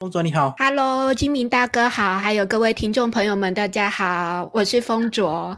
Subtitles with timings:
[0.00, 5.54] 风卓你好，Hello，金明大哥好，还有各位听众朋友们，大家好，我是风卓。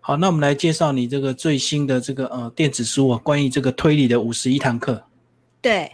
[0.00, 5.04] 好，那我们来介绍你这个最新的这个呃电子书啊，关于这个推理的五十一堂课。
[5.62, 5.92] 对。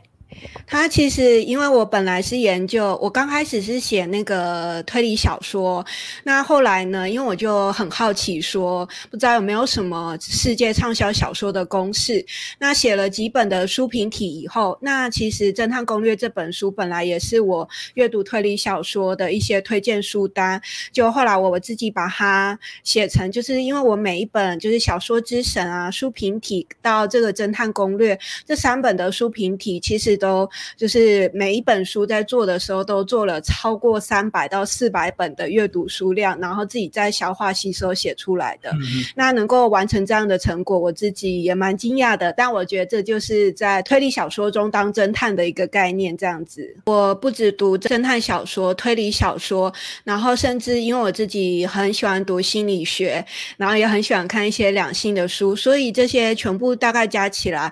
[0.67, 5.85] 他其实，因为我本来是研究，我刚开始是写那个推理小说，
[6.25, 12.25] 那后来呢，因为我就很好奇，说不知道有没有什么世界畅销小说的公式，
[12.59, 20.61] 那写了几本的书评体以后，那其实《侦探攻略》这本书本来也是我阅读推理小说的一些推荐书单，
[20.93, 30.19] 就后来我我自己把它写成，就是因为我每一本就是小说之神啊书评体到这个《侦探攻略》这三本的书评体，其实。
[30.25, 38.73] 都就是每一本书在做的时候，都做了超过三百到四百本的阅读书量，然后自己在消化吸收写出来的。
[39.15, 42.33] 那能够完成这样的成果，我自己也蛮惊讶的。
[42.33, 46.75] 但我觉得这就是在推理小说中当侦探的一个概念，这样子。
[46.87, 49.71] 我不止读侦探小说、推理小说，
[50.05, 53.23] 然后甚至因为我自己很喜欢读心理学，
[53.59, 57.71] 然后也很喜欢看一些两性的书，所以这些全部大概加起来。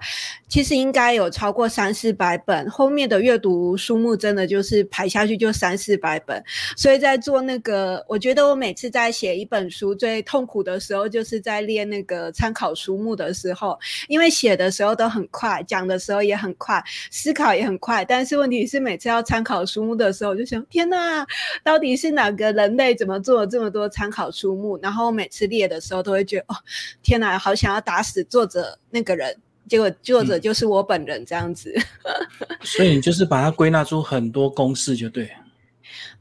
[0.49, 6.43] 其实应该有超过三四百百本，后面的阅读书目真的就是排下去就三四百本，
[6.77, 21.27] 所以在做那个，我觉得我每次在写一本书最痛苦的时候，就是在练那个参考书目的时候，因为写的时候都很快，讲的时候也很快，思考也很快，但是问题是每次要参考书目的时候，我就想天哪，
[21.63, 24.79] 到底是哪个人类怎么做了这么多参考书目？
[24.83, 26.57] 然后每次列的时候都会觉得哦，
[27.03, 29.37] 天哪，好想要打死作者那个人。
[29.73, 31.75] 结果作者就是我本人这样子，
[32.63, 35.31] 所以你就是把它归纳出很多公式就对。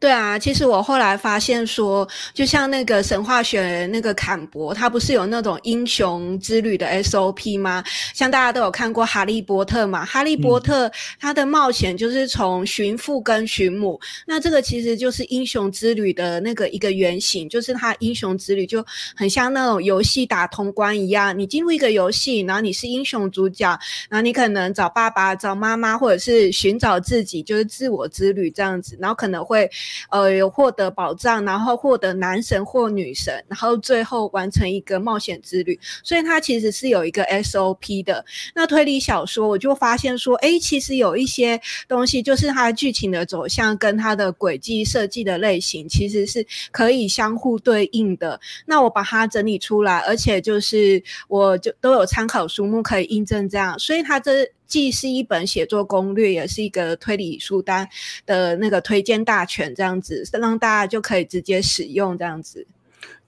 [0.02, 7.84] 对啊，其实我后来发现说，就像那个神话学那个坎伯，他不是有那种英雄之旅的 SOP 吗？
[8.12, 10.88] 像大家都有看过《哈利波特》嘛，《哈利波特》
[11.20, 18.84] 他的冒险就是从寻父跟寻母，那这个其实就是英雄之旅的那个一个原型，就是他英雄之旅就
[19.16, 23.70] 很像那种游戏打通关一样，你进入一个游戏，然后你是英雄主角，
[24.10, 29.70] 然后你可能找爸爸、找妈妈，或者是寻找自己，就是自我之旅这样子，然后可能会。
[30.10, 38.24] 呃，有获得宝藏，然后获得男神或女神，然后最后完成一个冒险之旅，所以它其实是有一个 SOP 的。
[38.54, 48.40] 那推理小说，我就发现说，哎，其实有一些东西，就是它剧情的走向跟它的轨迹设计的类型，其实是可以相互对应的。
[48.66, 54.50] 那我把它整理出来，而且就是我就都有参考书目可以印证这样，所以它这。
[54.72, 57.86] 既是一本写作攻略，也是一个推理书单
[58.26, 62.66] 的那个推荐大全，这样子让大家就可以直接使用这样子。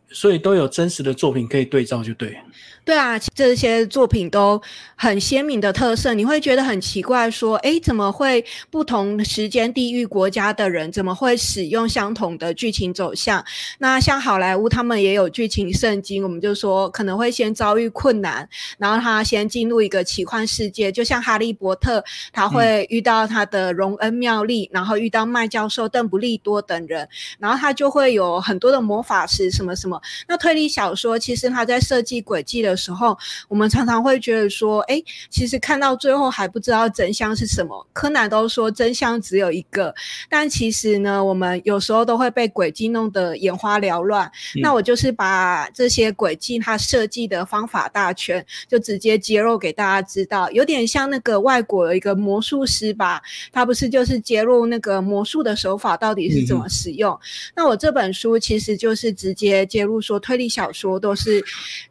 [0.10, 2.38] 所以都有真实的作品可以对照，就对。
[2.86, 4.62] 对啊，这些作品都
[4.98, 13.42] 很鲜明的特色，你会觉得很奇怪，说，哎，怎么会不同时间、地域、国家的人怎么会使用相同的剧情走向？
[13.80, 18.46] 那像好莱坞，他们也有剧情圣经，我们就说可能会先遭遇困难，
[18.78, 27.08] 然后他先进入一个奇幻世界，就像哈利波特，他会遇到他的荣恩妙丽，然后遇到麦教授、邓布利多等人，
[27.40, 30.02] 然后他就会有很多的魔法师什么什么。
[30.28, 32.73] 那推理小说其实他在设计轨迹的。
[32.74, 33.16] 的时候，
[33.48, 37.86] 我们常常会觉得说，哎，其实看到最后还不知道真相是什么。
[37.94, 39.94] 柯南都说真相只有一个，
[40.28, 44.30] 但其实呢，我们有时候都会被轨迹弄得眼花缭乱。
[44.62, 57.18] 那我就是把这些轨迹它设计的方法大全，就直接揭露给大家知道，有点像那个外国有一个魔术师吧，他不是就是揭露那个魔术的手法到底是怎么使用。
[57.56, 61.44] 那我这本书其实就是直接揭露说，推理小说都是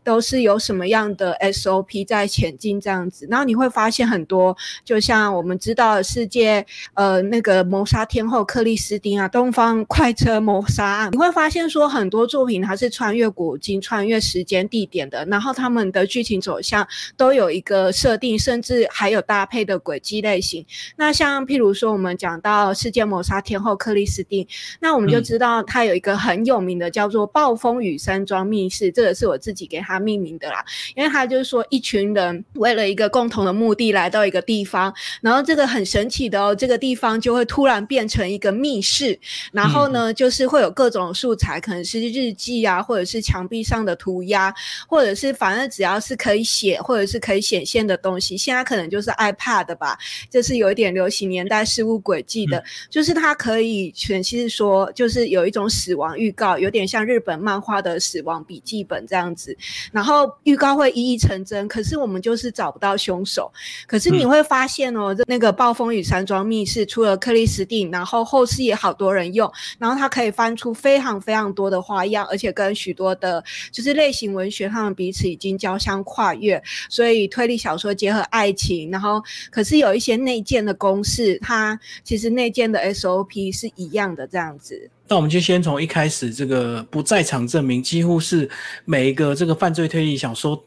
[0.03, 4.57] 都是有什什么样的 SOP 在前进这样子，然后你会发现很多，
[4.87, 20.65] 就像我们知道世界呃那个谋杀天后克里斯汀啊，东方快车谋杀案，你会发现说很多作品它是穿越古今、穿越时间地点的，然后他们的剧情走向都有一个设定，甚至还有搭配的轨迹类型。
[20.97, 24.49] 那像譬如说我们讲到世界谋杀天后克里斯汀，
[24.81, 30.62] 那我们就知道它有一个很有名的叫做暴风雨山庄密室，这个是我自己给它命名的啦。
[30.95, 39.19] 因为他就是说，一群人为了一个共同的目的来到一个地方，然后这个很神奇的哦，这个地方就会突然变成一个密室，
[39.53, 44.55] 然后呢，就是会有各种素材，可能是日记啊，或者是墙壁上的涂鸦，
[44.89, 49.99] 或者是反正只要是可以写或者是可以显现的东西，现在可能就是 iPad 吧，
[50.31, 57.83] 就是有一点流行年代事物轨迹的，就是它可以全，其实说就是有一种死亡预告，有点像日本漫画。
[57.83, 59.57] 的死亡笔记本这样子，
[59.91, 63.51] 然后预告会一一成真，可是我们就是找不到凶手。
[63.87, 84.91] 可是你会发现哦，那个《暴风雨山庄密室》除了克里斯汀，然后后世也好多人用，然后他可以翻出非常非常多的花样，而且跟许多的就是类型文学，他们彼此已经交相跨越，所以推理小说结合爱情，然后可是有一些内建的公式，它其实内建的 SOP 是一样的这样子。
[85.13, 88.49] 那我们就先从一开始这个不在场证明，几乎是
[88.87, 90.65] 每一个这个犯罪推理小说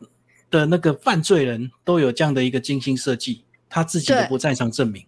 [0.51, 5.03] 的那个犯罪人都有这样的一个精心设计，他自己的不在场证明。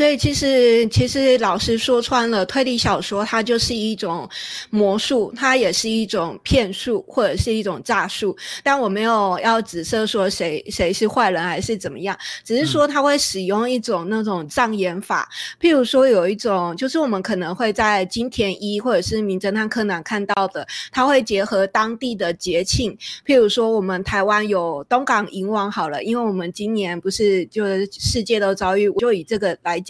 [0.00, 4.26] 对，其实其实老师说穿了，推理小说它就是一种
[4.70, 8.34] 魔术，它也是一种骗术或者是一种诈术。
[8.62, 15.28] 但我没有要指涉说谁谁是坏人还是怎么样，只是说他会使用一种那种障眼法。
[15.60, 22.96] 譬如说有一种，就是我们可能会在金田一或者是名侦探柯南看到的，他会结合当地的节庆。
[23.26, 29.78] 譬如说我们台湾有东港银王好了，因为我们今年不是就是世界都遭遇，就以这个来。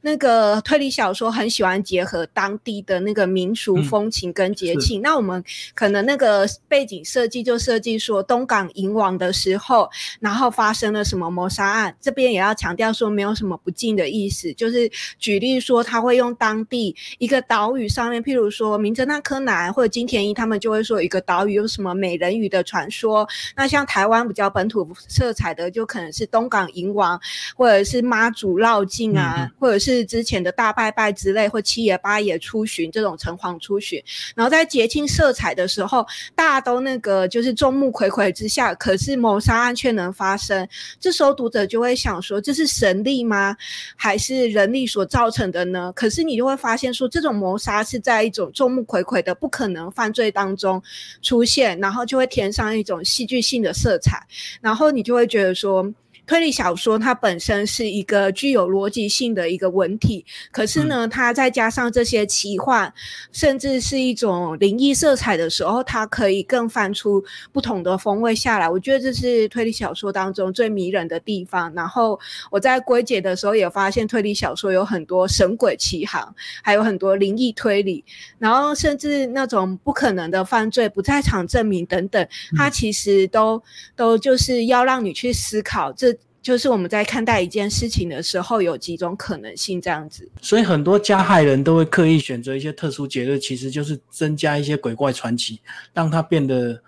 [0.00, 5.42] 那个推理小说很喜欢结合当地的那个民俗风情跟节庆，那我们
[5.74, 27.20] 可能那个背景设计就设计说东港银王的时候，然后发生了什么谋杀案，这边也要强调说没有什么不敬的意思，就是举例说他会用当地一个岛屿上面，譬如说名侦探柯南或者金田一，他们就会说一个岛屿有什么美人鱼的传说，那像台湾比较本土色彩的，就可能是东港银王
[27.54, 29.37] 或者是妈祖绕境啊。
[29.58, 34.02] 或者是之前的大拜拜之类，或七爷八爷出巡这种城隍出巡，
[34.34, 40.66] 然后在节庆色彩的时候，大家都那个就是众目睽睽之下，可是谋杀案却能发生。
[40.98, 43.56] 这时候读者就会想说，这是神力吗？
[43.96, 45.92] 还是人力所造成的呢？
[45.94, 50.82] 可是你就会发现说，这种谋杀是在一种众目睽睽的不可能犯罪当中
[51.22, 54.26] 出现，然后就会填上一种戏剧性的色彩，
[54.60, 55.92] 然后你就会觉得说。
[56.28, 60.22] 推理小说它本身是一个具有逻辑性的一个文体，
[60.52, 62.92] 可是呢，它再加上这些奇幻，
[63.32, 68.68] 甚至是一种灵异色彩的时候，它可以更翻出不同的风味下来。
[68.68, 71.72] 我觉得这是推理小说当中最迷人的地方。
[71.74, 72.20] 然后
[72.50, 78.04] 我在归结的时候也发现，推理小说有很多神鬼奇行，还有很多灵异推理，
[78.38, 83.62] 然后甚至那种不可能的犯罪、不在场证明等等，它其实都
[83.96, 86.14] 都就是要让你去思考这。
[86.48, 90.26] 就是我们在看待一件事情的时候，有几种可能性这样子。
[90.40, 95.60] 所以很多加害人都会刻意选择一些特殊节日，其实就是增加一些鬼怪传奇，
[95.92, 96.82] 让它变得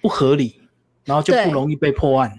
[0.00, 0.54] 不合理，
[1.04, 2.38] 然后就不容易被破案。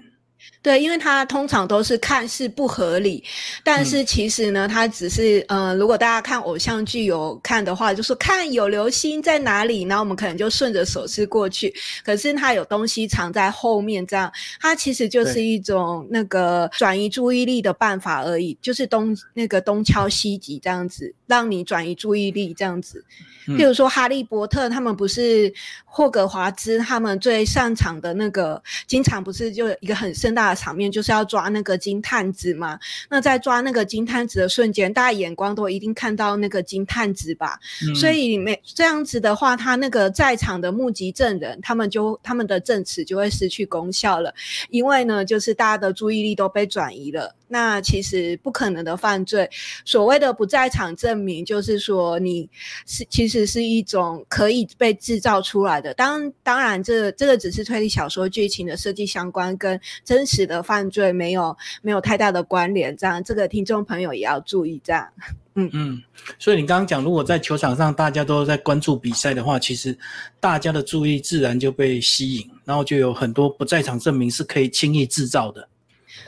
[0.62, 3.22] 对，因为它通常都是看似不合理，
[3.66, 11.74] 但是其实呢，它只是，呃，如果大家看偶像剧有看的话，就是看有流星在哪里，然后我们可能就顺着手势过去，
[12.06, 14.32] 可是它有东西藏在后面，这样，
[14.62, 23.04] 它其实就是一种那个转移注意力的办法而已，就是东那个东敲西击这样子，让你转移注意力这样子。
[23.46, 25.54] 譬如说哈利波特，他们不是
[25.84, 30.56] 霍格华兹，他们最擅长的那个，经常不是就一个很盛大的。
[30.56, 32.80] 场面就是要抓那个金探子嘛？
[33.10, 37.60] 那在抓那个金探子的瞬间，大家眼光都一定看到那个金探子吧？
[38.00, 44.34] 所以没这样子的话，他那个在场的目击证人，他们就他们的证词就会失去功效了，
[44.70, 47.36] 因为呢，就是大家的注意力都被转移了。
[47.54, 49.48] 那其实不可能的犯罪，
[49.86, 52.50] 所谓的不在场证明，就是说你
[52.88, 55.94] 是其实是一种可以被制造出来的。
[55.94, 62.98] 当当然，这这个只是推理小说剧情的设计相关，跟真实的犯罪没有没有太大的关联。
[62.98, 64.82] 这样，这个听众朋友也要注意。
[64.84, 65.08] 这样，
[65.54, 66.02] 嗯嗯。
[66.40, 69.96] 所以你刚刚讲，如果在球场上大家都在关注比赛的话，其实
[70.40, 75.70] 大家的注意自然就被吸引，然后就有很多不在场证明是可以轻易制造的。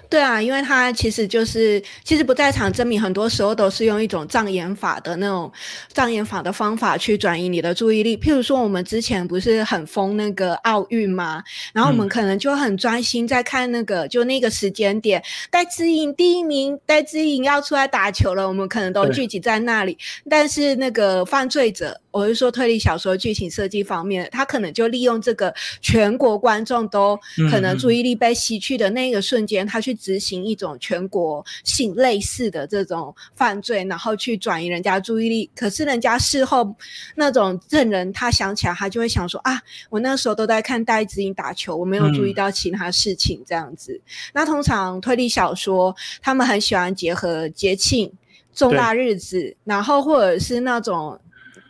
[0.10, 5.52] 对啊，因为他其实就是其实不在场证明，很多时候都是用一种障眼法的那种
[5.92, 8.16] 障眼法的方法去转移你的注意力。
[8.16, 11.44] 譬如说，我们之前不是很疯那个奥运吗？
[11.74, 19.98] 然后我们可能就很专心在看那个，就那个时间点，戴资颖第一名，戴资颖要出来打球了，我们可能都聚集在那里。
[20.30, 27.20] 但是那个犯罪者，我是说推理小说剧情设计方面，他可能就利用这个全国观众都
[27.52, 29.94] 可能注意力被吸去的那个瞬间，他去。
[30.06, 35.50] 执行一种全国性类似的这种犯罪，然后去转移人家注意力。
[35.56, 36.76] 可是人家事后
[37.16, 44.00] 那种证人，他想起来，他就会想说啊，我那时候都在看戴子颖打球，我没有注意到其他事情这样子。
[44.32, 48.12] 那通常推理小说，他们很喜欢结合节庆、
[48.54, 51.20] 重大日子，然后或者是那种。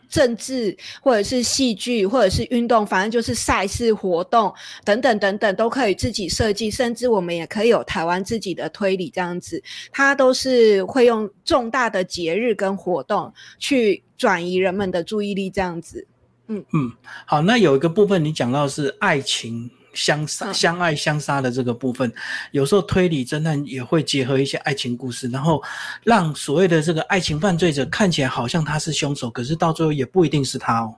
[0.09, 16.07] 政治或者是戏剧或者是运动，反正就是赛事活动等等等等都可以自己设计，甚至我们也可以有台湾自己的推理这样子，它都是会用重大的节日跟活动去转移人们的注意力这样子。
[16.47, 16.91] 嗯嗯，
[17.25, 19.69] 好，那有一个部分你讲到是爱情。
[19.95, 22.13] 相杀、相爱、相杀的这个部分，
[22.51, 25.63] 有时候推理侦探也会结合一些爱情故事，然后
[26.03, 30.93] 让所谓的这个爱情犯罪者看起来好像他是凶手，可是到最后也不一定是他哦。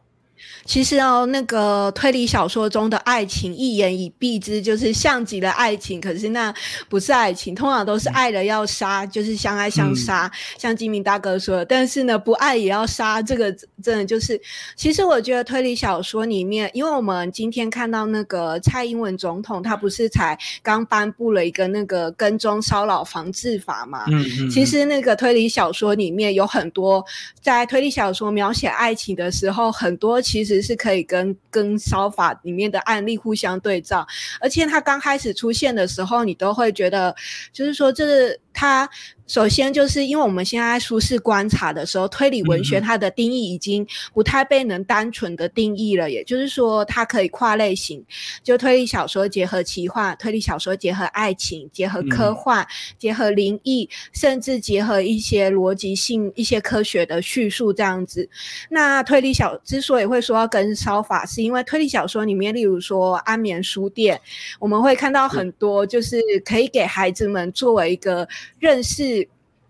[0.66, 6.00] 其实哦，那个推理小说中的爱情一言以蔽之，就是像极了爱情。
[6.00, 6.54] 可是那
[6.90, 10.32] 不是爱情，通常都是爱了要杀，就是相爱相杀。
[10.58, 13.52] 像金明大哥说的，但是呢，不爱也要杀，这个
[13.82, 14.40] 真的就是。
[14.76, 24.06] 其实我觉得推理小说里面，因为我们今天看到那个蔡英文总统，他不是才刚颁布了一个那个跟踪骚扰防治法嘛？
[24.08, 24.50] 嗯嗯。
[24.50, 27.04] 其实那个推理小说里面有很多，
[27.42, 30.58] 在推理小说描写爱情的时候，很多其实。
[30.68, 34.06] 是可以跟跟烧法里面的案例互相对照，
[34.42, 37.16] 而且它刚开始出现的时候，你都会觉得，
[37.54, 38.90] 就是说这是它。
[39.28, 48.02] 首先，就是因为我们现在舒适观察的时候，推理文学它的定义已经不太被能单纯的定义了，也就是说，它可以跨类型，
[48.42, 52.66] 就推理小说结合奇幻，推理小说结合爱情，结合科幻，
[52.98, 58.30] 结合灵异，甚至结合一些逻辑性、一些科学的叙述这样子。
[58.70, 64.18] 那推理小之所以会说要跟烧法，是因为推理小说里面，例如说安眠书店，
[64.58, 68.26] 我们会看到很多，就是可以给孩子们作为一个
[68.60, 69.28] 认识。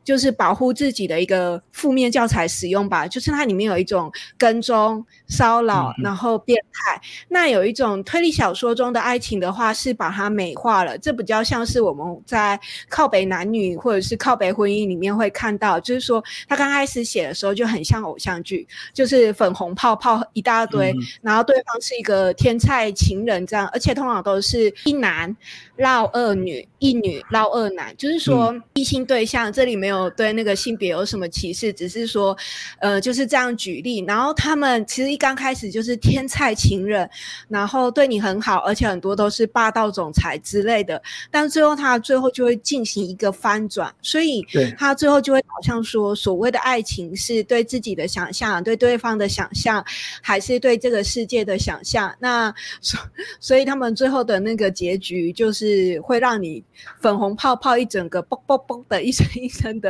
[0.08, 7.02] 就是保护自己的一个负面教材使用吧，就是它里面有一种跟踪、骚扰，然后变态。
[7.28, 25.36] 那有一种推理小说中的爱情的话，是把它美化了，这比较像是我们在靠北男女或者是靠北婚姻里面会看到，就是说他刚开始写的时候就很像偶像剧，就是粉红泡泡一大堆，然后对方是一个天才情人这样，而且通常都是一男
[25.76, 29.97] 绕二女，一女绕二男，就是说异性对象，这里没有。
[30.12, 31.72] 对那个性别有什么歧视？
[31.74, 32.36] 只是说，
[32.80, 34.04] 呃，就是这样举例。
[34.08, 37.10] 然后他们其实一刚开始就是天菜情人，
[37.48, 41.01] 然后对你很好，而且很多都是霸道总裁之类的。
[41.32, 44.46] 但最后他最后就会进行一个翻转，所以
[44.77, 49.84] 他最后就会好像说，所谓的爱情是对自己的想象，对对方的想象，
[50.22, 52.13] 还是对这个世界的想象？
[52.20, 53.00] 那所
[53.39, 56.63] 所以他们最后的那个结局就是会让你
[57.01, 59.87] 粉红泡泡一整个嘣嘣嘣的一声一声的。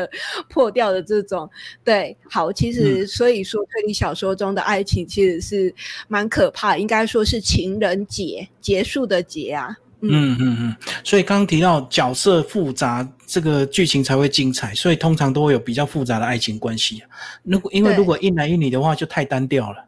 [0.49, 1.49] 破掉的这种，
[1.83, 5.73] 对，好，其实所以说推理小说中的爱情其实是
[6.09, 9.75] 蛮可怕，应该说是情人节结束的结啊。
[10.01, 17.01] 嗯嗯嗯，所以刚刚提到角色复杂，这个剧情才会精彩，所以通常都会有比较复杂的爱情关系。
[17.41, 19.83] 如果因为如果一男一女的话，就太单调了。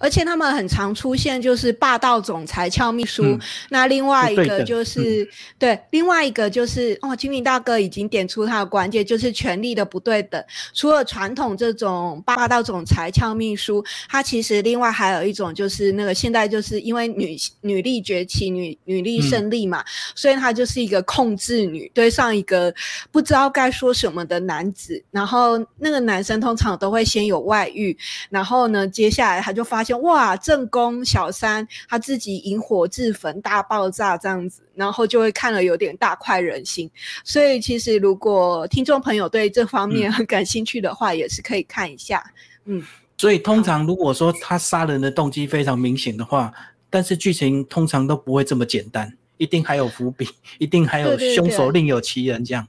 [0.00, 3.38] 而且他们很常出现，就是霸道总裁俏秘书。
[3.68, 5.28] 那另外一个就是
[5.58, 10.42] 对，另外一个就是哦，金明大哥已经点出他的关键，就是权力的不对等。
[10.72, 22.74] 除了传统这种霸道总裁俏秘书，他其实另外还有一种，就是那个现在就是因为女女力崛起，女女力胜利嘛，所以他就是一个控制女，对上一个
[23.12, 25.04] 不知道该说什么的男子。
[25.10, 27.94] 然后那个男生通常都会先有外遇，
[28.30, 29.89] 然后呢，接下来他就发现。
[29.98, 30.36] 哇！
[30.36, 36.90] 正宫小三他自己引火自焚，大爆炸这样子，然后就会看了有点大快人心。
[37.24, 42.24] 所以其实如果听众朋友对这方面很感兴趣的话，也是可以看一下。
[42.64, 42.82] 嗯，
[43.16, 46.52] 所以通常如果说他杀人的动机非常明显的话，
[46.88, 50.28] 但是剧情通常都不会这么简单，一定还有伏笔，
[50.58, 52.66] 一定还有凶手另有其人这样。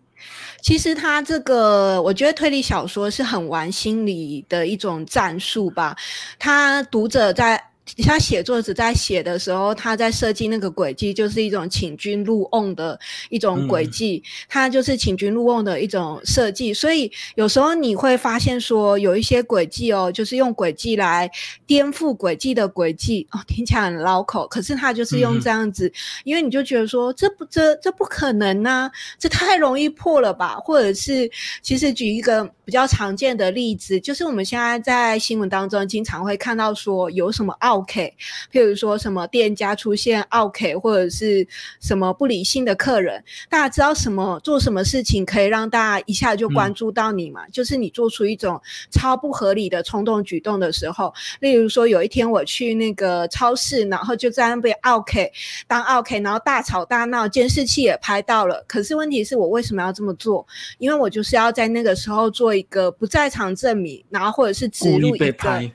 [0.61, 5.95] 其实他这个，我觉得推理小说是很玩心理的一种战术吧。
[6.39, 7.70] 他读者在。
[8.03, 12.97] 他写作者在写的时候，他在设计那个轨迹，就是一种请君入瓮的
[13.29, 16.73] 一种轨迹，他就是请君入瓮的一种设计。
[16.73, 21.29] 所以有时候你会发现说，有一些轨迹哦，就是用轨迹来
[21.65, 25.91] 颠覆轨迹的轨迹哦，听起来很绕口，可是他就是用这样子，
[26.23, 30.55] 因为你就觉得说，这不这这不可能啊，这太容易破了吧？
[30.57, 31.29] 或者是
[31.61, 37.70] 其实举一个比较常见的例子，就是我们现在在新闻当中经常会看到说，有什么奥。
[37.71, 38.13] OK，
[38.51, 41.47] 譬如说什么店家出现 OK，或者是
[41.79, 47.47] 什么不理性的客人，大家知道什么做什么事情可以让大家一下就关注到你嘛？
[47.49, 55.31] 就是你做出一种超不合理的冲动举动的时候，例如说有一天我去那个超市，然后就在那边 OK
[55.67, 58.63] 当 OK，然后大吵大闹，监视器也拍到了。
[58.67, 60.45] 可是问题是我为什么要这么做？
[60.77, 65.71] 因为我就是要在那个时候做一个不在场证明，然后或者是植入一个。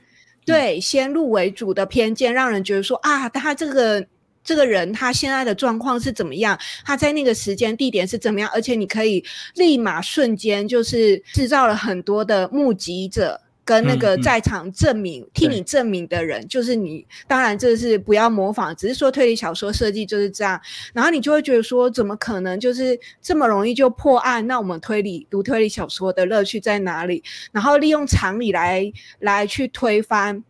[0.47, 4.03] 对先入为主的偏见，让人觉得说啊，他这个
[4.43, 6.57] 这个人他现在的状况是怎么样？
[6.85, 8.49] 他在那个时间地点是怎么样？
[8.53, 9.23] 而且你可以
[9.55, 13.39] 立马瞬间就是制造了很多的目击者。
[13.67, 17.05] 跟那个在场证明替你证明的人，就是你。
[17.27, 20.59] 当然，这是不要模仿，只是说推理小说设计就是这样。
[20.93, 24.47] 然后你就会觉得说，怎么可能就是这么容易就破案？
[24.47, 27.21] 那我们推理读推理小说的乐趣在哪里？
[27.51, 30.45] 然后利用常理来来去推翻。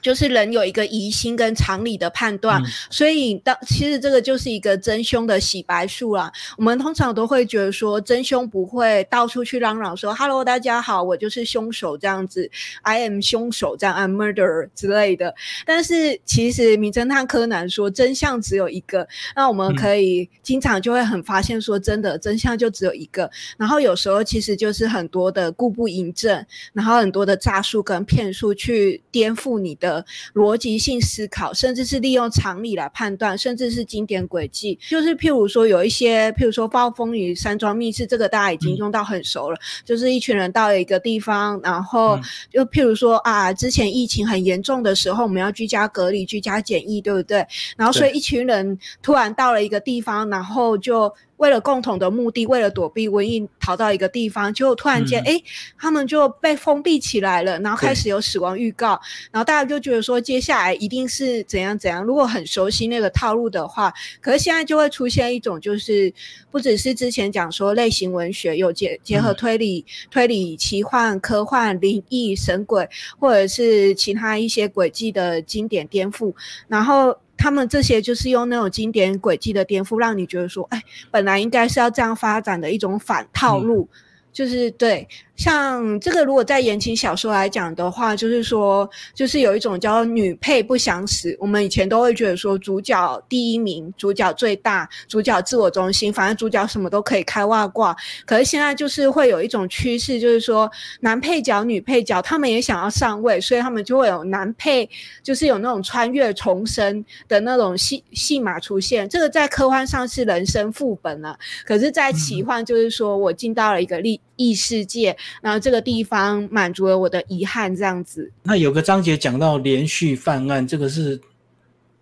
[0.00, 6.30] 就是人有一个疑心跟常理的判断，所以当其实这个就是一个真凶的洗白术啦。
[6.56, 12.50] 我们通常都会觉得说，真凶不会到处去嚷嚷说 “Hello，大家好，我就是凶手”这样子
[12.82, 15.34] ，“I am 凶手”这样，“I'm murderer” 之类的。
[15.64, 23.30] 但是其实名侦探柯南说真相只有一个，那我们可以经常就会很发现说真的真相就只有一个。
[23.56, 29.78] 然后有时候其实就是很多的故布疑阵，然后很多的诈术跟骗术去颠覆你。
[29.78, 29.87] 的
[30.34, 42.18] 逻辑性思考，甚至是利用常理来判断，甚至是经典轨迹，就是譬如说有一些，譬如说暴风雨山庄密室，这个大家已经用到很熟了，就是一群人到了一个地方，然后
[42.52, 47.46] 就譬如说啊，之前疫情很严重的时候，我们要居家隔离、居家检疫，对不对？
[47.76, 51.12] 然后所以一群人突然到了一个地方，然后就。
[51.38, 55.42] 为了共同的目的，为了躲避瘟疫，逃到一个地方，结果突然间，哎，
[55.78, 59.00] 他们就被封闭起来了，然后开始有死亡预告，
[59.32, 62.04] 然后大家就觉得说，接下来一定是怎样怎样。
[62.04, 66.12] 如果很熟悉那个套路的话，可是现在就会出现一种，就是
[66.50, 76.34] 不只是之前讲说类型文学有结结合推理、推理、奇幻、科幻、灵异、神鬼，或者是其他一些轨迹的经典颠覆，
[76.66, 77.16] 然后。
[77.38, 83.88] 他们这些就是用那种经典轨迹的颠覆，让你觉得说，哎，本来应该是要这样发展的一种反套路，
[84.32, 85.08] 就是对。
[85.38, 91.34] 像这个，如果在言情小说来讲的话，就是说，就是有一种叫女配不想死。
[91.38, 97.96] 我们以前都会觉得说，主角第一名，主角最大，主角自我中心，反正主角什么都可以开外挂。
[98.26, 100.68] 可是现在就是会有一种趋势，就是说，
[101.00, 104.90] 男配角、女配角他们也想要上位，所以他们就会有男配，
[105.22, 109.08] 就是有那种穿越重生的那种戏戏码出现。
[109.08, 115.14] 这个在科幻上是人生副本啊，可是，在奇幻就是说我进到了一个异异世界。
[115.42, 118.32] 然后这个地方满足了我的遗憾，这样子。
[118.44, 121.20] 那有个章节讲到连续犯案，这个是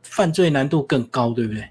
[0.05, 1.69] 犯罪难度更高，对不对？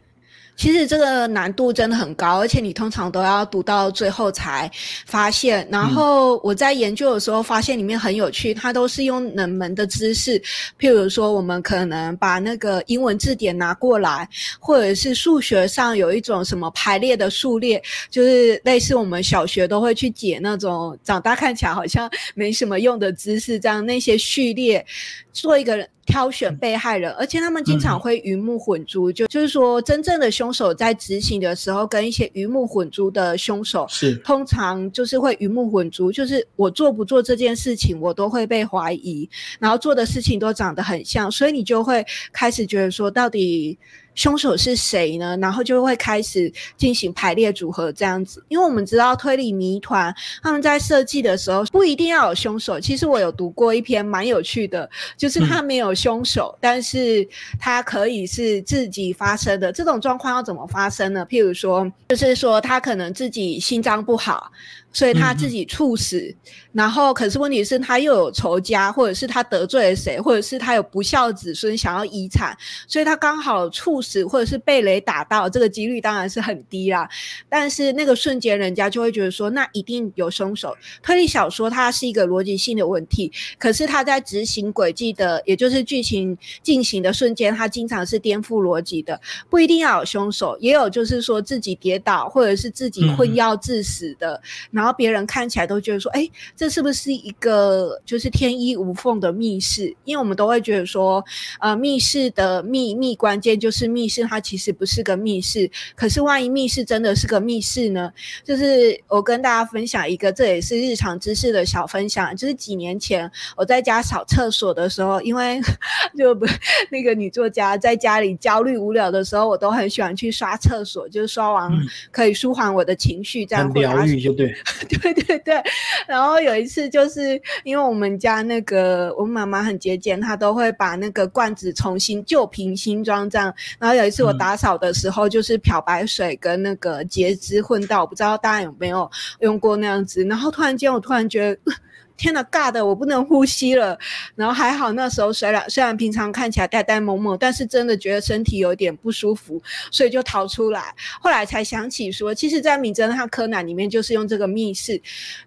[0.55, 4.71] 其实这个难度真的很高，而且你通常都要读到最后才
[5.05, 5.67] 发现。
[5.69, 10.39] 然后我在研究的时候发现里面很有趣，它都是用冷门的知识，
[10.79, 14.27] 譬如说我们可能把那个英文字典拿过来，
[14.59, 24.85] 或者是数学上有一种什么排列的数列，就是类似我们小学都会去解那种长大看起来好像没什么用的知识，这样那些序列
[25.33, 25.87] 做一个。
[26.05, 43.77] 挑选被害人，而且他们经常会鱼目混珠，就就是说，真正的凶手在执行的时候，跟一些鱼目混珠的凶手，是通常就是会鱼目混珠，就是我做不做这件事情，我都会被怀疑，然后做的事情都长得很像，所以你就会开始觉得说，到底。
[44.15, 45.37] 凶手是谁呢？
[45.41, 52.79] 然后就会开始进行排列组合这样子，因为我们知道推理谜团他们在设计的时候不一定要有凶手。
[52.79, 57.27] 其实我有读过一篇蛮有趣的，就是他没有凶手，但是
[57.59, 59.71] 他可以是自己发生的。
[59.71, 61.25] 这种状况要怎么发生呢？
[61.29, 64.51] 譬如说，就是说他可能自己心脏不好。
[64.95, 66.33] 所以他自己猝死，
[66.71, 77.09] 然后可是问题是，他又有仇家，或者是他得罪了谁，或者是他有不孝子孙想要遗产，所以他刚好猝死，或者是被雷打到，这个几率当然是很低啦。
[77.49, 80.73] 但是那个瞬间，人家就会觉得说，那一定有凶手。
[81.03, 83.29] 推理小说它是一个逻辑性的问题，
[83.59, 94.84] 可是他在执行轨迹的，也就是剧情进行的瞬间，它经常是颠覆逻辑的，不一定要有凶手，也有就是说自己跌倒，或者是自己困药致死的，然后。
[94.85, 99.91] 然后别人看起来都觉得说，哎，这是不是一个就是天衣无缝的密室？
[100.03, 101.25] 因为我们都会觉得说，
[101.59, 105.67] 呃，密室的秘密关键就是密室它其实不是个密室。
[105.95, 108.11] 可是万一密室真的是个密室呢？
[108.43, 112.37] 就是我跟大家分享一个，这也是日常知识的小分享。
[112.37, 115.59] 就是几年前我在家扫厕所的时候，因为
[116.15, 116.45] 就不
[116.91, 121.71] 那个女作家在家里焦虑无聊的时候，我都很喜欢去刷厕所，就是刷完
[122.11, 124.53] 可以舒缓我的情绪，这样疗愈就对。
[124.89, 125.63] 对对对，
[126.07, 133.53] 然后有一次就是因为我们家那个我妈妈很节俭，她都会把那个罐子重新旧瓶新装这样。
[133.79, 139.09] 然后有一次我打扫的时候，就是漂白水跟那个洁汁混到，我不知道大家有没有
[139.39, 140.23] 用过那样子。
[140.25, 141.73] 然后突然间我突然觉得。
[142.17, 143.97] 天呐，尬的我不能呼吸了。
[144.35, 150.93] 然后还好那时候虽然虽然平常看起来呆呆萌萌，但是真的觉得身体有点不舒服，所以就逃出来。
[151.21, 155.01] 后来才想起说，其实，在《名侦探柯南》里面就是用这个密室，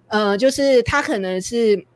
[0.09, 1.87] 呃，就是他可能是。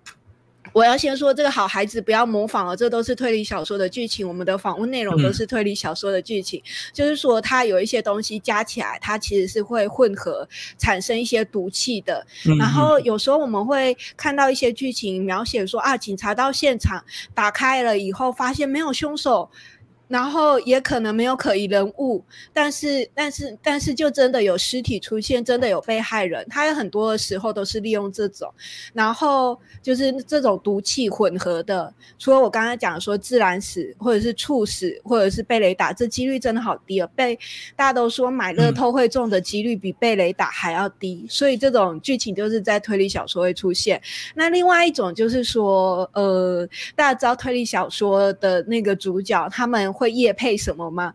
[0.72, 4.26] 我要先说这个好孩子不要模仿哦，这都是推理小说的剧情。
[4.26, 12.26] 我们的访问内容都是推理小说的剧情，就是说它有一些东西加起来，它其实是会混合产生一些毒气的。
[12.58, 17.04] 然后有时候我们会看到一些剧情描写说啊，警察到现场
[17.34, 19.50] 打开了以后，发现没有凶手。
[20.12, 22.22] 然后也可能没有可疑人物，
[22.52, 26.46] 但是但是但是就真的有尸体出现，真的有被害人。
[26.50, 28.52] 他有很多的时候都是利用这种，
[28.92, 31.90] 然后就是这种毒气混合的。
[32.18, 37.08] 除了我刚刚讲说自然死，或者是猝死，或者是被雷打，这几率真的好低啊！
[37.16, 37.34] 被
[37.74, 43.98] 大家都说买乐透会中的几率比被雷打还要低，所以这种剧情就是在推理小说会出现。
[44.34, 49.90] 那另外一种就是说，呃，大家知道推理小说的那个主角他们。
[50.02, 51.14] 会夜配什么吗？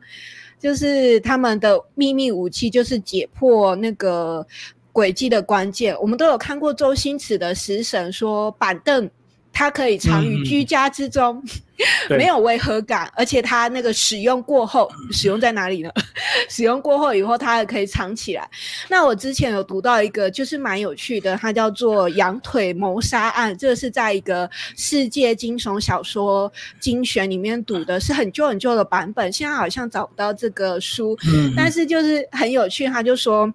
[0.57, 4.47] 就是他们的秘密武器，就是解破那个
[4.93, 5.93] 轨迹的关键。
[5.99, 9.09] 我们都有看过周星驰的《食神》，说板凳。
[9.57, 11.43] 它可以藏于居家之中，
[12.15, 15.91] 没有违和感，而且它那个使用过后，使用在哪里呢？
[16.47, 18.47] 使用过后以后，它也可以藏起来。
[18.87, 31.17] 那我之前有读到一个，就是蛮有趣的，它叫做《羊腿谋杀案》，这个是在一个世界惊悚小说精选里面读的，是很旧很旧的版本，现在好像找不到这个书，
[31.55, 33.51] 但是就是很有趣，他就说。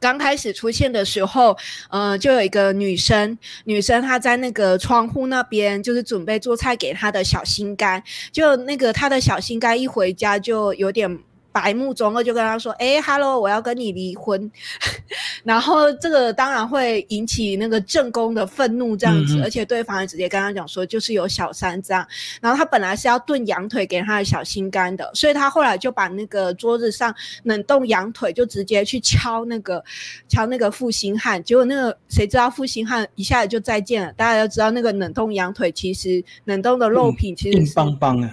[0.00, 1.56] 刚开始出现的时候，
[1.90, 11.18] 呃，就有一个女生，女生她在那个窗户那边，就是准备做菜给她的小心肝，就那个她的小心肝一回家就有点。
[11.56, 14.52] 白目中二就跟他说：“哎，Hello，我要跟你离婚。
[15.42, 22.06] ”然后这个当然会引起那个正宫的愤怒，这样子，而且对方也直接跟他讲说，就是有小三这样。
[22.42, 27.14] 然后他本来是要炖羊腿给他的小心肝的，所以他后来就把那个桌子上
[27.44, 29.82] 冷冻羊腿就直接去敲那个
[30.28, 34.12] 敲那个负心汉，结果那个谁知道负心汉一下子就再见了。
[34.12, 38.30] 大家都知道那个冷冻羊腿其实冷冻的肉品其实硬邦邦的。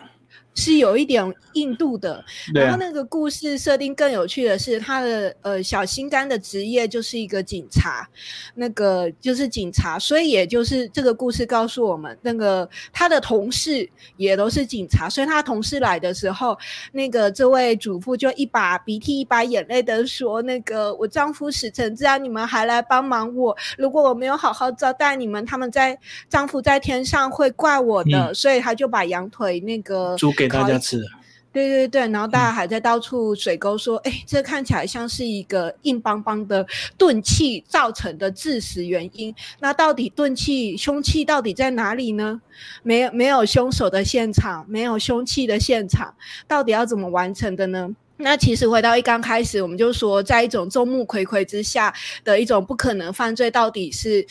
[0.56, 8.08] 是有一点印度的，然后那个故事设定更有趣的是，他的呃小心肝的职业就是一个警察，
[8.56, 16.58] 那个就是警察，所以也就是这个故事告诉我们，那个他的同事也都是警察，所以他同事来的时候，
[16.92, 23.56] 那个这位主妇就一把鼻涕一把眼泪的说：“那个我丈夫死成这样，你们还来帮忙我？
[23.78, 25.98] 如果我没有好好招待你们，他们在
[26.30, 30.16] 丈夫在天上会怪我的。”所以他就把羊腿那个。
[30.43, 31.02] 给大家吃，
[31.52, 36.66] 对对对，然后大家还在到处水沟说，哎，这看起来像是一个硬邦邦的
[36.98, 39.34] 钝器造成的致死原因。
[39.60, 42.42] 那到底钝器凶器到底在哪里呢？
[42.82, 46.16] 没有没有凶手的现场，没有凶器的现场，
[46.48, 47.96] 到底要怎么完成的呢？
[48.18, 54.26] 那其实回到一刚开始，我们就说，在一种众目睽睽之下的一种不可能犯罪，到底是，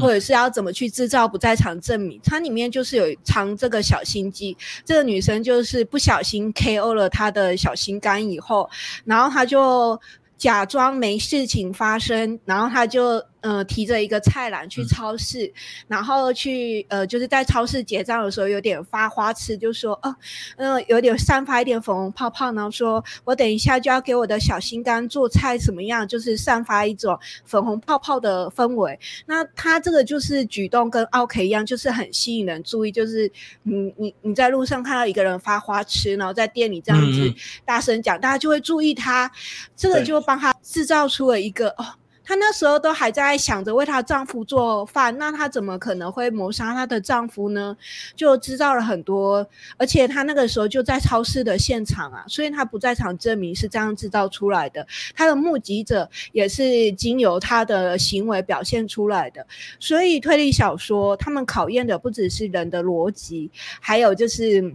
[0.00, 2.20] 或者是要怎么去制造不在场证明？
[2.24, 4.56] 它里面就是有藏这个小心机。
[4.84, 8.70] 这个女生就是不小心 KO 了她的小心肝以后，
[9.04, 10.00] 然后她就
[10.38, 13.22] 假装没事情发生，然后她就。
[13.44, 15.52] 呃，提着一个菜篮去超市，
[15.86, 20.16] 然后去呃，就是在超市结账的时候有点发花痴，就说哦，
[20.56, 26.08] 嗯，有点散发一点粉红泡泡，然后说我等一下就要给我的小心肝做菜，怎么样？
[26.08, 28.98] 就是散发一种粉红泡泡的氛围。
[29.26, 33.30] 那他这个就是举动跟奥 K 一样，就是很吸引人注意，就是
[33.62, 37.34] 你你你在路上看到一个人发花痴，然后在店里这样子
[37.66, 39.30] 大声讲，大家就会注意他，
[39.76, 41.84] 这个就帮他制造出了一个哦。
[42.24, 47.76] 她那时候都还在想着为她丈夫做饭，那她怎么可能会谋杀她的丈夫呢？
[48.16, 54.86] 就知道了很多，而且她那个时候就在超市的现场啊，所以她不在场证明是这样制造出来的。
[55.14, 59.46] 她的目击者也是经由她的行为表现出来的。
[59.78, 64.74] 所以推理小说他们考验的不只是人的逻辑，还有就是。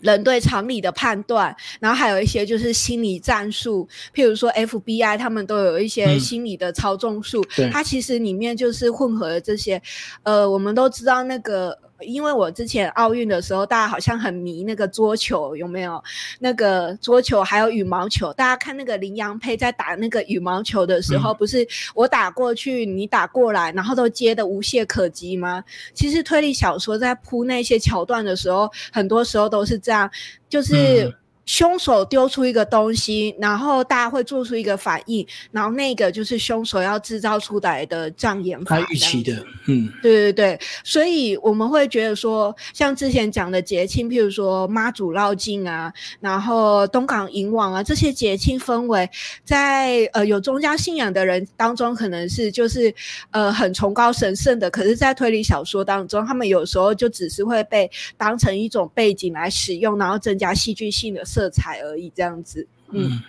[0.00, 9.80] 人对常理的判断，然后还有一些就是心理战术，譬如说 FBI 他们都有一些心理的操纵术，它其实里面就是混合了这些，
[10.22, 11.78] 呃，我们都知道那个。
[12.02, 16.02] 因为我之前奥运的时候，大家好像很迷那个桌球，有没有？
[16.38, 25.62] 那个桌球还有羽毛球，大家看那个林洋配在打那个羽毛球的时候，不是我打过去，你打过来，然后都接的无懈可击吗？
[25.94, 30.10] 其实推理小说在铺那些桥段的时候，很多时候都是这样，
[30.48, 31.14] 就是。
[31.50, 38.78] 凶手丢出一个东西，然后大家会做出一个反应，然后那个就是凶手要制造出来的障眼法。
[38.78, 49.10] 他预期的，嗯，对对对，所以我们会觉得说，像之前讲的节庆，譬如说妈祖绕境啊，然后东港迎王啊，这些节庆氛围，
[49.44, 52.94] 在呃有宗教信仰的人当中，可能是就是
[53.32, 62.66] 呃很崇高神圣的，可是，在推理小说当中，他们有时候就只是会被当成一种背景来使用，然后增加戏剧性的色彩而已，这样子。
[62.90, 63.22] 嗯，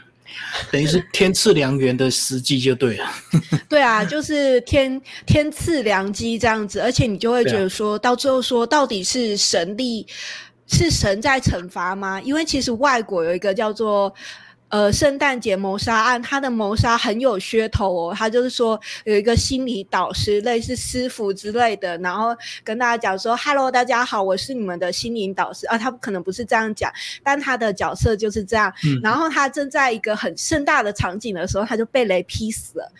[0.71, 3.07] 等于是天赐良缘的时机就对了。
[3.69, 10.05] 对啊，就是天天赐良机这样子，而且你就会觉得说到最后说，到底是神力
[10.67, 12.19] 是神在惩罚吗？
[12.21, 14.13] 因为其实外国有一个叫做。
[14.71, 18.15] 呃，圣诞节谋杀案，他的谋杀很有噱头哦。
[18.17, 26.89] 他就是说有一个心理导师，类似师傅之类的，然后跟大家讲说：“Hello，大家好，我是你们的心灵导师。”啊，他可能不是这样讲，
[27.21, 28.73] 但他的角色就是这样。
[29.03, 32.91] 然后他正在一个很盛大的场景的时候，他就被雷劈死了。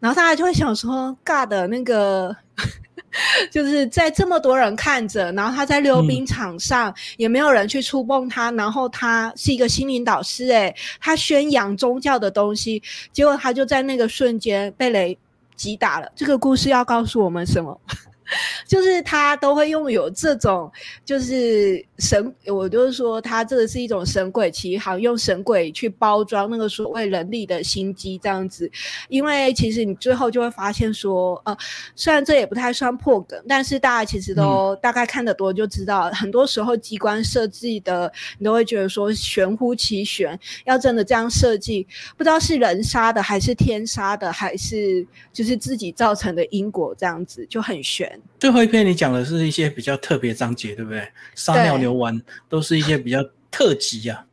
[0.00, 2.34] 然后大家就会想说：“God 的那个。”
[3.50, 15.16] 就是在这么多人看着，然后他在溜冰场上也没有人去触碰他，然后他是一个心灵导师，诶，他宣扬宗教的东西，结果他就在那个瞬间被雷
[15.56, 16.10] 击打了。
[16.14, 17.80] 这个故事要告诉我们什么？
[18.66, 20.70] 就是他都会用有这种，
[21.04, 28.70] 就是神，我就是说，他这个是一种神鬼奇航，用神鬼去包装那个所谓人力的心机这样子。
[29.08, 31.56] 因为其实你最后就会发现说，呃，
[31.96, 40.38] 虽然这也不太算破梗，但是大家其实都大概看得多就知道，很多时候机关设计的，你都会觉得说玄乎其玄。
[40.64, 41.86] 要真的这样设计，
[42.16, 48.17] 不知道是人杀的，还是天杀的，还是就是自己造成的因果，这样子就很玄。
[48.38, 51.06] 最后一篇你讲的是一些比较特别章节，对不对？
[51.34, 53.18] 撒尿牛丸都是一些比较
[53.50, 54.24] 特级呀。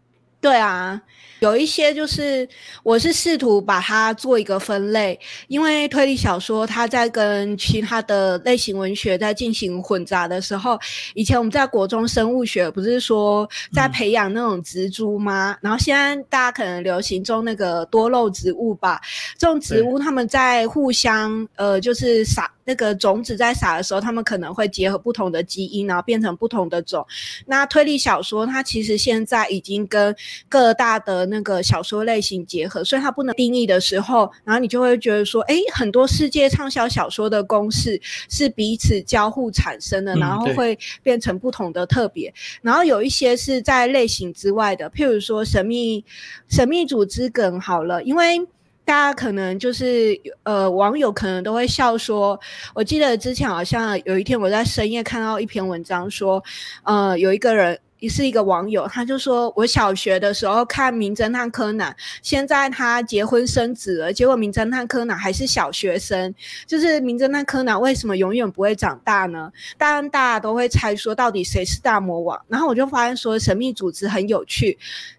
[0.46, 1.02] 对啊。
[1.40, 2.48] 有一些就是，
[2.82, 10.80] 我是试图把它做一个分类，因为推理小说它在跟其他的类型文学在进行混杂的时候，
[11.14, 15.58] 以前我们在国中生物学不是说在培养那种植株吗？
[15.62, 19.02] 然后现在大家可能流行种那个多肉植物吧，
[19.38, 27.06] 这种植物他们在互相呃就是撒那个种子在撒的时候，他们可能会结合不同的基因，然后变成不同的种。
[27.46, 30.16] 那推理小说它其实现在已经跟
[30.48, 42.34] 各大的那个小说类型结合，所以它不能定义的时候，然后你就会觉得说，哎，很多世界畅销小说的公式是彼此交互产生的，然后会变成不同的特别。
[42.62, 46.04] 然后有一些是在类型之外的，譬如说神秘
[46.48, 48.40] 神秘组织梗好了，因为
[48.84, 52.40] 大家可能就是呃网友可能都会笑说，
[52.74, 56.44] 我记得之前好像有一天我在深夜看到一篇文章说，
[56.84, 57.80] 呃有一个人。
[58.10, 61.92] 是一个网友，他就说：“我小学的时候看《名侦探柯南》，
[62.22, 66.34] 现在他结婚生子了，结果《名侦探柯南》还是小学生。
[66.66, 69.52] 就是《名侦探柯南》为什么永远不会长大呢？
[69.78, 72.40] 当然，大家都会猜说到底谁是大魔王。
[72.48, 74.78] 然后我就发现说，神秘组织很有趣。”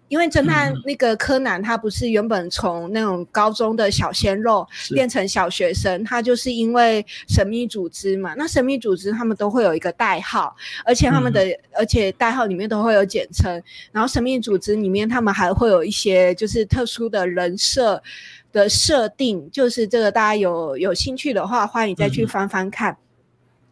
[0.09, 8.33] 因为侦探那个柯南，他不是原本从那种高中的小鲜肉变成小学生，他就是因为神秘组织嘛。
[8.35, 13.61] 那神秘组织他们都会有一个代号，而且他们的而且代号里面都会有简称。
[13.91, 18.01] 然后神秘组织里面他们还会有一些就是特殊的人设
[18.51, 22.97] 的设定，就是这个大家有有兴趣的话，欢迎再去翻翻看。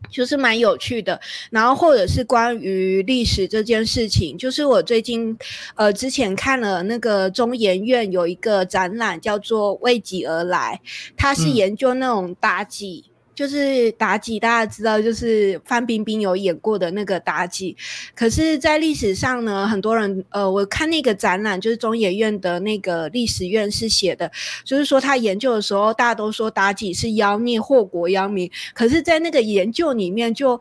[0.10, 5.38] 就是蛮有趣的，然后或者是关于历史这件事情，就是我最近，
[5.76, 10.80] 呃，之前看了那个中研院有一个展览，叫做“为己而来”，
[11.18, 13.06] 它是研究那种妲己。
[13.36, 17.76] 就是妲己，大家知道，就是范冰冰有演过的那个妲己。
[18.16, 24.32] 可是，在历史上呢，很多人，呃，我看那个展览，就是中研院的那个历史院士写的，
[24.64, 28.50] 就是说他研究的时候，大家都说妲己是妖孽，祸国殃民。
[28.74, 30.60] 可是，在那个研究里面，就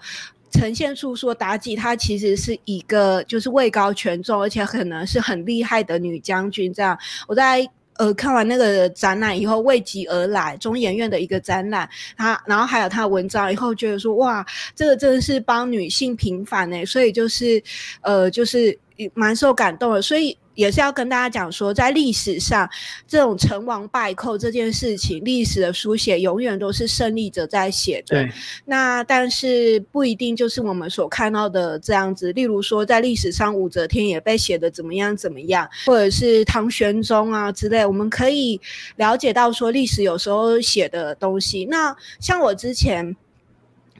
[0.51, 6.75] 呈现出说妲己她其实是一个就是位高权重，而且可能是很厉害的女将军。
[6.75, 7.69] 这样，我在。
[7.97, 17.63] 呃，看完那个展览以后，为己而来，中研院的一个展览，他然后还有他的文章以后，觉得说哇，这个真的是帮女性平反呢，所以就是，
[18.03, 18.79] 呃，就是
[19.15, 20.37] 蛮受感动的，所以。
[20.55, 22.69] 也是要跟大家讲说，在历史上，
[23.07, 28.29] 这种成王败寇这件事情，历史的书写永远都是胜利者在写的。
[28.65, 32.33] 那但是不一定就是我们所看到的这样子。
[32.33, 38.61] 例如说，在历史上，武则天也被写的怎么样怎么样，或者是唐玄宗啊之类，我们可以
[38.97, 41.65] 了解到说，历史有时候写的东西。
[41.67, 43.17] 那像我之前。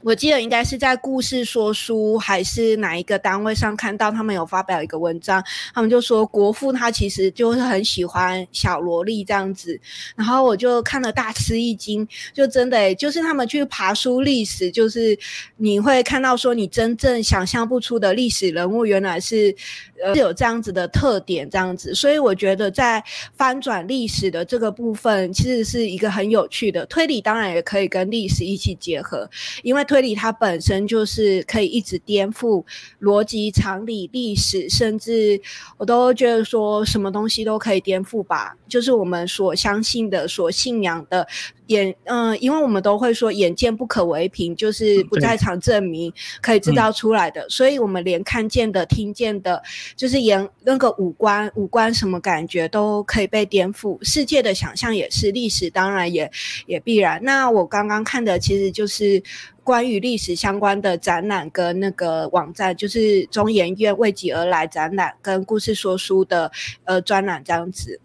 [0.05, 9.81] 我记得应该是在故事说书还是哪一个单位上看到他们有发表一个文章，他们就说国父他其实就是很喜欢小萝莉这样子，
[10.15, 15.17] 然后我就看了大吃一惊，就真的就是他们去爬书历史，就是
[15.57, 19.55] 你会看到说你真正想象不出的历史人物原来是
[20.03, 23.03] 呃有这样子的特点这样子，所以我觉得在
[23.35, 29.27] 翻转历史的这个部分其实是一个很有趣的推理，当然也可以跟历史一起结合，
[29.63, 29.83] 因为。
[29.95, 32.61] 推理它本身就是可以一直颠覆
[32.99, 35.39] 逻辑、常理、历史，甚至
[35.77, 38.57] 我都觉得说什么东西都可以颠覆吧。
[38.67, 41.25] 就是我们所相信的、所信仰的
[41.67, 49.61] 眼，嗯，因为我们都会说眼见不可为凭，就是不在场证明可以制造出来的，所以我们连看见的、听见的，
[49.95, 53.97] 就是眼那个五官、五官什么感觉都可以被颠覆。
[54.03, 56.31] 世界的想象也是，历史当然也
[56.65, 57.19] 也必然。
[57.23, 59.21] 那我刚刚看的其实就是。
[59.65, 66.51] 关于历史相关的展览跟那个网站，就是中研院为己而来展览跟故事说书的
[66.83, 67.99] 呃专栏这样子，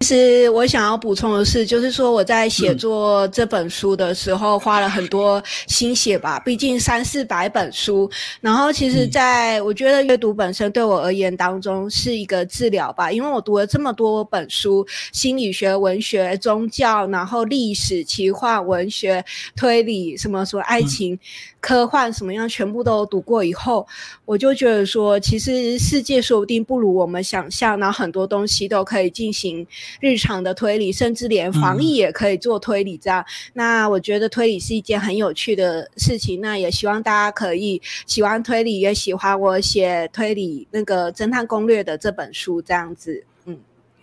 [0.00, 8.10] 其实我想要补充的是，就是说我在写作这本书的时候花了很多心血吧，毕竟三四百本书。
[8.40, 19.22] 然后其实，在我觉得阅读本身对我而言当中是一个治疗吧，因为我读了这么多本书，心理学、文学、宗教，然后历史、奇幻、文学、
[19.54, 21.18] 推理，什么什么爱情。
[21.60, 23.86] 科幻什么样全部都读过以后，
[24.24, 29.66] 我就觉得说，其实世界说不定不如我们想象，然后很多东西都可以进行
[30.00, 32.96] 日常的推理，甚至连防疫也可以做推理。
[32.96, 36.40] 这样，那我觉得推理是一件很有趣的事情。
[36.40, 42.60] 那也希望大家可以喜欢推理，也喜欢我写推理那个侦探攻略的这本书。
[42.62, 43.58] 这样子，嗯，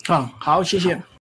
[0.08, 1.02] 啊，好，谢谢。